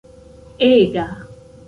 [0.59, 1.05] ega